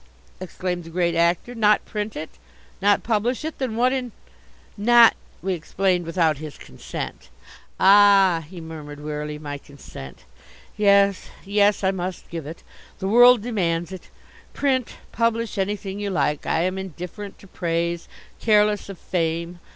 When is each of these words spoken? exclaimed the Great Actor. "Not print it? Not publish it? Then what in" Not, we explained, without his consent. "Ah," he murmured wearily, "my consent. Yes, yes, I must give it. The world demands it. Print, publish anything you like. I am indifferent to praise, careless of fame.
exclaimed 0.39 0.83
the 0.83 0.89
Great 0.89 1.13
Actor. 1.13 1.53
"Not 1.53 1.85
print 1.85 2.15
it? 2.15 2.31
Not 2.81 3.03
publish 3.03 3.45
it? 3.45 3.59
Then 3.59 3.75
what 3.75 3.93
in" 3.93 4.13
Not, 4.91 5.15
we 5.43 5.53
explained, 5.53 6.07
without 6.07 6.39
his 6.39 6.57
consent. 6.57 7.29
"Ah," 7.79 8.43
he 8.49 8.59
murmured 8.59 8.99
wearily, 8.99 9.37
"my 9.37 9.59
consent. 9.59 10.25
Yes, 10.75 11.29
yes, 11.45 11.83
I 11.83 11.91
must 11.91 12.31
give 12.31 12.47
it. 12.47 12.63
The 12.97 13.07
world 13.07 13.43
demands 13.43 13.91
it. 13.91 14.09
Print, 14.53 14.95
publish 15.11 15.59
anything 15.59 15.99
you 15.99 16.09
like. 16.09 16.47
I 16.47 16.61
am 16.63 16.79
indifferent 16.79 17.37
to 17.37 17.45
praise, 17.45 18.07
careless 18.39 18.89
of 18.89 18.97
fame. 18.97 19.59